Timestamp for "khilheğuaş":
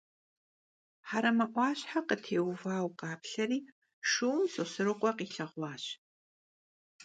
5.17-5.83